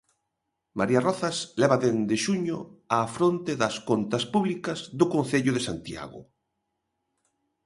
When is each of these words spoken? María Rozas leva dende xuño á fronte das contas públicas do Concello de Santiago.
María 0.79 1.01
Rozas 1.07 1.37
leva 1.61 1.81
dende 1.83 2.15
xuño 2.25 2.57
á 2.97 2.99
fronte 3.15 3.51
das 3.61 3.75
contas 3.89 4.23
públicas 4.33 4.79
do 4.99 5.05
Concello 5.13 5.51
de 5.53 5.65
Santiago. 5.67 6.19